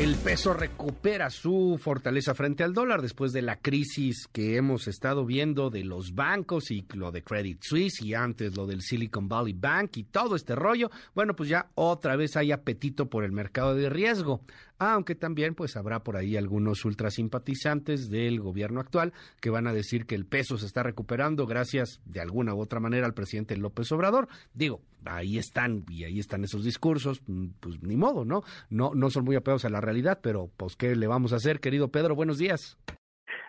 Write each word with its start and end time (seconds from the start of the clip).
El 0.00 0.16
peso 0.16 0.54
recupera 0.54 1.28
su 1.28 1.78
fortaleza 1.78 2.34
frente 2.34 2.64
al 2.64 2.72
dólar 2.72 3.02
después 3.02 3.34
de 3.34 3.42
la 3.42 3.56
crisis 3.56 4.26
que 4.32 4.56
hemos 4.56 4.88
estado 4.88 5.26
viendo 5.26 5.68
de 5.68 5.84
los 5.84 6.14
bancos 6.14 6.70
y 6.70 6.86
lo 6.94 7.12
de 7.12 7.22
Credit 7.22 7.62
Suisse 7.62 8.00
y 8.00 8.14
antes 8.14 8.56
lo 8.56 8.66
del 8.66 8.80
Silicon 8.80 9.28
Valley 9.28 9.52
Bank 9.52 9.98
y 9.98 10.04
todo 10.04 10.36
este 10.36 10.54
rollo. 10.54 10.90
Bueno, 11.14 11.36
pues 11.36 11.50
ya 11.50 11.68
otra 11.74 12.16
vez 12.16 12.34
hay 12.38 12.50
apetito 12.50 13.10
por 13.10 13.24
el 13.24 13.32
mercado 13.32 13.74
de 13.74 13.90
riesgo 13.90 14.40
aunque 14.80 15.14
también 15.14 15.54
pues 15.54 15.76
habrá 15.76 16.00
por 16.00 16.16
ahí 16.16 16.36
algunos 16.36 16.84
ultrasimpatizantes 16.86 18.10
del 18.10 18.40
gobierno 18.40 18.80
actual 18.80 19.12
que 19.40 19.50
van 19.50 19.66
a 19.66 19.74
decir 19.74 20.06
que 20.06 20.14
el 20.14 20.26
peso 20.26 20.56
se 20.56 20.64
está 20.66 20.82
recuperando 20.82 21.46
gracias 21.46 22.00
de 22.06 22.20
alguna 22.20 22.54
u 22.54 22.60
otra 22.60 22.80
manera 22.80 23.06
al 23.06 23.12
presidente 23.12 23.58
López 23.58 23.92
Obrador. 23.92 24.28
Digo, 24.54 24.80
ahí 25.04 25.36
están 25.36 25.84
y 25.90 26.04
ahí 26.04 26.18
están 26.18 26.44
esos 26.44 26.64
discursos, 26.64 27.22
mm, 27.26 27.48
pues 27.60 27.82
ni 27.82 27.96
modo, 27.96 28.24
¿no? 28.24 28.40
No 28.70 28.92
no 28.94 29.10
son 29.10 29.24
muy 29.24 29.36
apegados 29.36 29.66
a 29.66 29.70
la 29.70 29.82
realidad, 29.82 30.20
pero 30.22 30.48
pues 30.56 30.76
qué 30.76 30.96
le 30.96 31.06
vamos 31.06 31.34
a 31.34 31.36
hacer, 31.36 31.60
querido 31.60 31.88
Pedro, 31.88 32.14
buenos 32.14 32.38
días. 32.38 32.78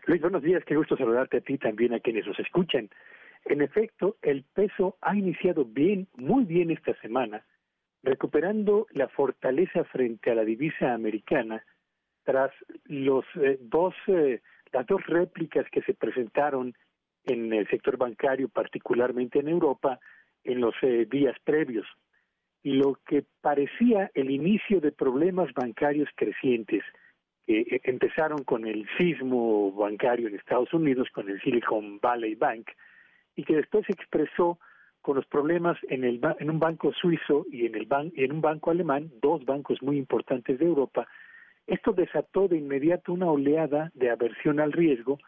Luis, 0.07 0.21
buenos 0.21 0.43
días, 0.43 0.63
qué 0.65 0.75
gusto 0.75 0.97
saludarte 0.97 1.37
a 1.37 1.41
ti 1.41 1.57
también 1.57 1.93
a 1.93 2.01
quienes 2.01 2.27
nos 2.27 2.37
escuchan. 2.39 2.89
En 3.45 3.61
efecto, 3.61 4.17
el 4.21 4.43
peso 4.53 4.97
ha 5.01 5.15
iniciado 5.15 5.63
bien, 5.63 6.07
muy 6.15 6.43
bien 6.43 6.71
esta 6.71 6.93
semana 7.01 7.45
recuperando 8.03 8.87
la 8.91 9.07
fortaleza 9.09 9.83
frente 9.85 10.31
a 10.31 10.35
la 10.35 10.43
divisa 10.43 10.93
americana 10.93 11.63
tras 12.23 12.51
los 12.85 13.25
eh, 13.35 13.57
dos 13.61 13.93
eh, 14.07 14.41
las 14.71 14.85
dos 14.87 15.05
réplicas 15.05 15.65
que 15.71 15.81
se 15.81 15.93
presentaron 15.93 16.73
en 17.25 17.51
el 17.51 17.67
sector 17.67 17.97
bancario, 17.97 18.47
particularmente 18.47 19.39
en 19.39 19.49
Europa, 19.49 19.99
en 20.43 20.61
los 20.61 20.73
eh, 20.81 21.05
días 21.11 21.35
previos. 21.43 21.85
Y 22.63 22.73
lo 22.73 22.97
que 23.05 23.25
parecía 23.41 24.09
el 24.13 24.31
inicio 24.31 24.79
de 24.79 24.91
problemas 24.91 25.53
bancarios 25.53 26.09
crecientes, 26.15 26.83
que 27.45 27.81
empezaron 27.83 28.43
con 28.43 28.65
el 28.65 28.87
sismo 28.97 29.73
bancario 29.73 30.27
en 30.27 30.35
Estados 30.35 30.73
Unidos, 30.73 31.09
con 31.11 31.27
el 31.27 31.41
Silicon 31.41 31.99
Valley 31.99 32.35
Bank, 32.35 32.69
y 33.35 33.43
que 33.43 33.55
después 33.55 33.85
se 33.87 33.93
expresó 33.93 34.57
con 35.01 35.15
los 35.15 35.25
problemas 35.25 35.77
en, 35.89 36.03
el, 36.03 36.19
en 36.39 36.49
un 36.49 36.59
banco 36.59 36.93
suizo 36.93 37.45
y 37.51 37.65
en, 37.65 37.75
el 37.75 37.87
en 38.15 38.31
un 38.31 38.41
banco 38.41 38.71
alemán, 38.71 39.11
dos 39.21 39.43
bancos 39.45 39.81
muy 39.81 39.97
importantes 39.97 40.59
de 40.59 40.65
Europa, 40.65 41.07
esto 41.67 41.93
desató 41.93 42.47
de 42.47 42.57
inmediato 42.57 43.13
una 43.13 43.31
oleada 43.31 43.91
de 43.93 44.09
aversión 44.09 44.59
al 44.59 44.71
riesgo 44.71 45.19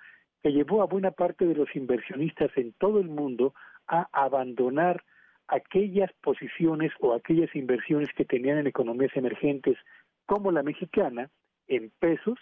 que 0.42 0.52
llevó 0.52 0.82
a 0.82 0.88
buena 0.88 1.12
parte 1.12 1.46
de 1.46 1.56
los 1.56 1.74
inversionistas 1.76 2.52
en 2.58 2.74
todo 2.74 3.00
el 3.00 3.08
mundo 3.08 3.54
a 3.88 4.08
abandonar 4.12 5.04
aquellas 5.48 6.12
posiciones 6.22 6.92
o 7.00 7.14
aquellas 7.14 7.54
inversiones 7.56 8.10
que 8.16 8.26
tenían 8.26 8.58
en 8.58 8.68
economías 8.68 9.16
emergentes 9.16 9.78
como 10.26 10.52
la 10.52 10.64
mexicana 10.64 11.30
en 11.68 11.92
pesos, 12.00 12.38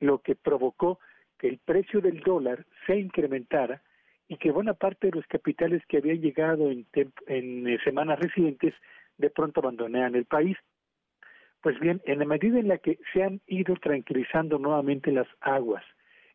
lo 0.00 0.18
que 0.18 0.34
provocó 0.34 0.98
que 1.38 1.48
el 1.48 1.58
precio 1.58 2.00
del 2.00 2.20
dólar 2.20 2.66
se 2.86 2.98
incrementara 2.98 3.82
y 4.28 4.36
que 4.36 4.50
buena 4.50 4.74
parte 4.74 5.08
de 5.08 5.16
los 5.16 5.26
capitales 5.26 5.82
que 5.86 5.98
habían 5.98 6.20
llegado 6.20 6.70
en, 6.70 6.86
en 7.26 7.66
eh, 7.66 7.78
semanas 7.82 8.18
recientes 8.18 8.74
de 9.16 9.30
pronto 9.30 9.60
abandonaran 9.60 10.14
el 10.14 10.26
país. 10.26 10.56
Pues 11.62 11.80
bien, 11.80 12.00
en 12.04 12.20
la 12.20 12.24
medida 12.24 12.58
en 12.58 12.68
la 12.68 12.78
que 12.78 12.98
se 13.12 13.22
han 13.22 13.40
ido 13.46 13.74
tranquilizando 13.76 14.58
nuevamente 14.58 15.10
las 15.10 15.26
aguas 15.40 15.82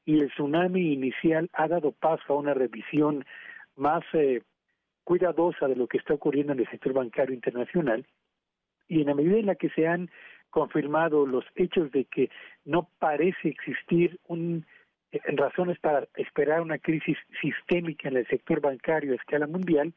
y 0.05 0.19
el 0.19 0.29
tsunami 0.31 0.93
inicial 0.93 1.49
ha 1.53 1.67
dado 1.67 1.91
paso 1.91 2.33
a 2.33 2.37
una 2.37 2.53
revisión 2.53 3.25
más 3.75 4.03
eh, 4.13 4.41
cuidadosa 5.03 5.67
de 5.67 5.75
lo 5.75 5.87
que 5.87 5.97
está 5.97 6.13
ocurriendo 6.13 6.53
en 6.53 6.59
el 6.59 6.69
sector 6.69 6.93
bancario 6.93 7.33
internacional, 7.33 8.05
y 8.87 9.01
en 9.01 9.07
la 9.07 9.15
medida 9.15 9.37
en 9.37 9.45
la 9.45 9.55
que 9.55 9.69
se 9.69 9.87
han 9.87 10.09
confirmado 10.49 11.25
los 11.25 11.45
hechos 11.55 11.91
de 11.91 12.05
que 12.05 12.29
no 12.65 12.89
parece 12.99 13.49
existir 13.49 14.19
un 14.27 14.65
razones 15.35 15.79
para 15.79 16.07
esperar 16.15 16.61
una 16.61 16.77
crisis 16.77 17.17
sistémica 17.41 18.09
en 18.09 18.17
el 18.17 18.27
sector 18.27 18.61
bancario 18.61 19.13
a 19.13 19.15
escala 19.15 19.47
mundial, 19.47 19.93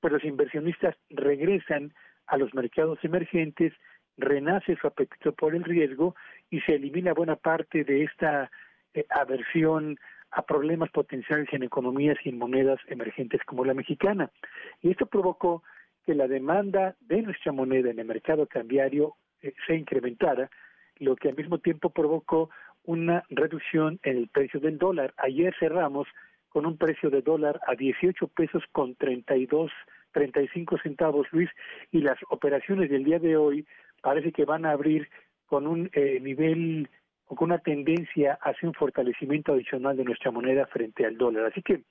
pues 0.00 0.12
los 0.12 0.24
inversionistas 0.24 0.96
regresan 1.10 1.92
a 2.26 2.36
los 2.36 2.54
mercados 2.54 2.98
emergentes, 3.02 3.72
renace 4.16 4.76
su 4.76 4.86
apetito 4.86 5.32
por 5.32 5.54
el 5.54 5.64
riesgo 5.64 6.14
y 6.50 6.60
se 6.60 6.74
elimina 6.74 7.12
buena 7.12 7.36
parte 7.36 7.84
de 7.84 8.04
esta 8.04 8.50
eh, 8.94 9.06
aversión 9.10 9.98
a 10.30 10.42
problemas 10.42 10.90
potenciales 10.90 11.48
en 11.52 11.62
economías 11.62 12.16
y 12.24 12.30
en 12.30 12.38
monedas 12.38 12.80
emergentes 12.88 13.42
como 13.44 13.64
la 13.64 13.74
mexicana. 13.74 14.30
Y 14.80 14.90
esto 14.90 15.06
provocó 15.06 15.62
que 16.04 16.14
la 16.14 16.26
demanda 16.26 16.96
de 17.00 17.22
nuestra 17.22 17.52
moneda 17.52 17.90
en 17.90 17.98
el 17.98 18.06
mercado 18.06 18.46
cambiario 18.46 19.16
eh, 19.40 19.52
se 19.66 19.76
incrementara, 19.76 20.50
lo 20.98 21.16
que 21.16 21.28
al 21.28 21.36
mismo 21.36 21.58
tiempo 21.58 21.90
provocó 21.90 22.50
una 22.84 23.24
reducción 23.30 23.98
en 24.02 24.16
el 24.16 24.28
precio 24.28 24.60
del 24.60 24.78
dólar. 24.78 25.14
Ayer 25.18 25.54
cerramos 25.58 26.08
con 26.48 26.66
un 26.66 26.76
precio 26.76 27.10
de 27.10 27.22
dólar 27.22 27.60
a 27.66 27.74
18 27.74 28.28
pesos 28.28 28.62
con 28.72 28.94
32, 28.96 29.70
35 30.12 30.78
centavos, 30.78 31.26
Luis, 31.32 31.50
y 31.90 32.00
las 32.00 32.18
operaciones 32.28 32.90
del 32.90 33.04
día 33.04 33.18
de 33.18 33.36
hoy 33.36 33.66
parece 34.02 34.32
que 34.32 34.44
van 34.44 34.66
a 34.66 34.72
abrir 34.72 35.08
con 35.46 35.66
un 35.66 35.90
eh, 35.92 36.18
nivel 36.20 36.88
o 37.26 37.36
con 37.36 37.50
una 37.50 37.58
tendencia 37.58 38.38
hacia 38.42 38.68
un 38.68 38.74
fortalecimiento 38.74 39.52
adicional 39.52 39.96
de 39.96 40.04
nuestra 40.04 40.30
moneda 40.30 40.66
frente 40.66 41.06
al 41.06 41.16
dólar. 41.16 41.46
Así 41.46 41.62
que 41.62 41.82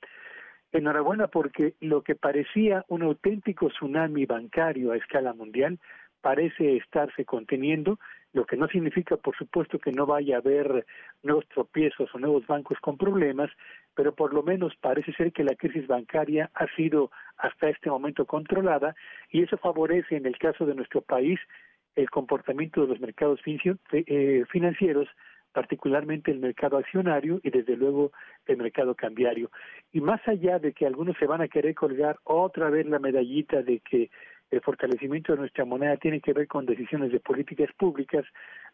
enhorabuena 0.72 1.28
porque 1.28 1.74
lo 1.80 2.04
que 2.04 2.16
parecía 2.16 2.86
un 2.88 3.02
auténtico 3.02 3.70
tsunami 3.70 4.26
bancario 4.26 4.92
a 4.92 4.98
escala 4.98 5.34
mundial 5.34 5.80
parece 6.22 6.78
estarse 6.78 7.26
conteniendo 7.26 8.00
lo 8.34 8.46
que 8.46 8.56
no 8.56 8.68
significa, 8.68 9.18
por 9.18 9.36
supuesto, 9.36 9.80
que 9.80 9.92
no 9.92 10.06
vaya 10.06 10.36
a 10.36 10.40
haber 10.40 10.86
nuevos 11.22 11.46
tropiezos 11.50 12.10
o 12.14 12.20
nuevos 12.20 12.48
bancos 12.48 12.78
con 12.80 12.98
problemas, 12.98 13.50
pero 13.94 14.16
por 14.16 14.34
lo 14.34 14.42
menos 14.42 14.74
parece 14.80 15.12
ser 15.14 15.34
que 15.34 15.44
la 15.44 15.56
crisis 15.56 15.86
bancaria 15.86 16.50
ha 16.54 16.68
sido 16.76 17.12
hasta 17.38 17.70
este 17.70 17.90
momento 17.90 18.26
controlada 18.26 18.96
y 19.30 19.44
eso 19.44 19.58
favorece, 19.58 20.16
en 20.16 20.26
el 20.26 20.38
caso 20.38 20.66
de 20.66 20.76
nuestro 20.76 21.02
país, 21.02 21.40
el 21.96 22.10
comportamiento 22.10 22.82
de 22.82 22.88
los 22.88 23.02
mercados 23.02 23.42
eh, 23.46 24.44
financieros, 24.50 25.10
particularmente 25.52 26.32
el 26.32 26.40
mercado 26.40 26.78
accionario 26.78 27.42
y 27.44 27.50
desde 27.50 27.76
luego 27.76 28.14
el 28.46 28.56
mercado 28.56 28.96
cambiario. 28.96 29.52
Y 29.92 30.00
más 30.00 30.26
allá 30.26 30.60
de 30.60 30.72
que 30.72 30.86
algunos 30.86 31.18
se 31.18 31.28
van 31.28 31.42
a 31.42 31.50
querer 31.50 31.76
colgar 31.76 32.18
otra 32.24 32.70
vez 32.70 32.86
la 32.86 33.00
medallita 33.00 33.62
de 33.62 33.80
que 33.80 34.10
el 34.52 34.62
fortalecimiento 34.62 35.32
de 35.32 35.40
nuestra 35.40 35.66
moneda 35.66 35.98
tiene 35.98 36.20
que 36.20 36.34
ver 36.34 36.48
con 36.48 36.66
decisiones 36.66 37.12
de 37.12 37.20
políticas 37.20 37.70
públicas, 37.78 38.26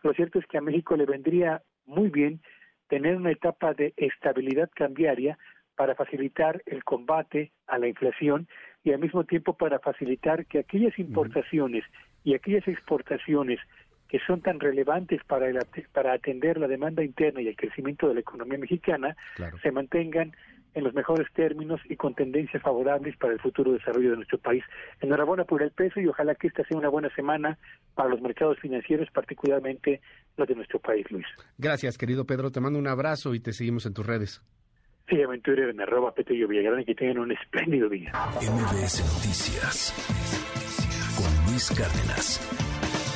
lo 0.03 0.13
cierto 0.13 0.39
es 0.39 0.45
que 0.47 0.57
a 0.57 0.61
México 0.61 0.95
le 0.97 1.05
vendría 1.05 1.61
muy 1.85 2.09
bien 2.09 2.41
tener 2.88 3.15
una 3.15 3.31
etapa 3.31 3.73
de 3.73 3.93
estabilidad 3.97 4.69
cambiaria 4.73 5.37
para 5.75 5.93
facilitar 5.95 6.63
el 6.66 6.83
combate 6.83 7.51
a 7.67 7.77
la 7.77 7.87
inflación 7.87 8.47
y 8.83 8.91
al 8.91 8.99
mismo 8.99 9.23
tiempo 9.25 9.53
para 9.53 9.79
facilitar 9.79 10.45
que 10.47 10.59
aquellas 10.59 10.97
importaciones 10.97 11.83
y 12.23 12.33
aquellas 12.33 12.67
exportaciones 12.67 13.59
que 14.07 14.19
son 14.25 14.41
tan 14.41 14.59
relevantes 14.59 15.21
para, 15.25 15.47
para 15.91 16.13
atender 16.13 16.57
la 16.57 16.67
demanda 16.67 17.03
interna 17.03 17.41
y 17.41 17.47
el 17.49 17.55
crecimiento 17.55 18.07
de 18.07 18.16
la 18.16 18.19
economía 18.21 18.57
mexicana 18.57 19.16
se 19.61 19.71
mantengan 19.71 20.33
en 20.77 20.83
los 20.83 20.93
mejores 20.93 21.27
términos 21.33 21.81
y 21.89 21.95
con 21.95 22.13
tendencias 22.13 22.61
favorables 22.61 23.17
para 23.17 23.33
el 23.33 23.39
futuro 23.39 23.73
desarrollo 23.73 24.11
de 24.11 24.17
nuestro 24.17 24.38
país. 24.38 24.63
Enhorabuena 25.01 25.43
por 25.43 25.63
el 25.63 25.71
peso 25.71 25.99
y 25.99 26.07
ojalá 26.07 26.35
que 26.35 26.47
esta 26.47 26.63
sea 26.65 26.77
una 26.77 26.88
buena 26.88 27.09
semana 27.15 27.57
para 27.95 28.09
los 28.09 28.21
mercados 28.21 28.59
financieros, 28.59 29.09
particularmente 29.11 30.02
los 30.37 30.47
de 30.47 30.53
nuestro 30.53 30.79
país, 30.79 31.09
Luis. 31.09 31.25
Gracias, 31.57 31.97
querido 31.97 32.25
Pedro. 32.25 32.52
Te 32.52 32.59
mando 32.59 32.78
un 32.78 32.87
abrazo 32.87 33.34
y 33.34 33.40
te 33.40 33.53
seguimos 33.53 33.87
en 33.87 33.96
tus 33.96 34.05
redes. 34.05 34.43
Sí, 35.09 35.19
aventura 35.22 35.67
en 35.67 35.81
arroba 35.81 36.13
Petello 36.13 36.47
Villagrán 36.47 36.81
y 36.81 36.85
que 36.85 36.93
tengan 36.93 37.19
un 37.19 37.31
espléndido 37.31 37.90
día. 37.90 38.11
MBS 38.35 39.02
Noticias 39.02 39.93
con 41.17 41.52
Luis 41.52 41.72
Cárdenas. 41.72 43.06